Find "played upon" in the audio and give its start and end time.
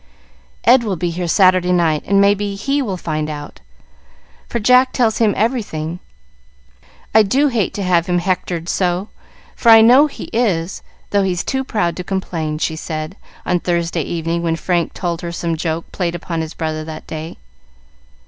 15.91-16.41